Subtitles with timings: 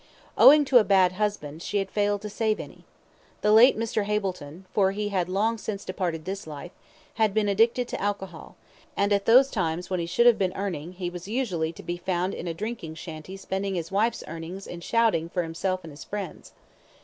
[0.35, 2.85] Owing to a bad husband, she had failed to save any.
[3.41, 4.03] The late Mr.
[4.05, 6.71] Hableton for he had long since departed this life
[7.21, 8.55] had been addicted to alcohol,
[8.97, 11.97] and at those times when he should have been earning, he was usually to be
[11.97, 16.03] found in a drinking shanty spending his wife's earnings in "shouting" for himself and his
[16.03, 16.53] friends.